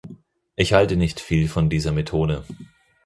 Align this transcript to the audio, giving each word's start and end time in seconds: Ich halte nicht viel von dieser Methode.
Ich 0.55 0.73
halte 0.73 0.95
nicht 0.95 1.19
viel 1.19 1.47
von 1.47 1.69
dieser 1.69 1.91
Methode. 1.91 2.43